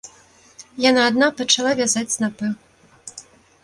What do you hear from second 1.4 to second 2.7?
пачала вязаць снапы.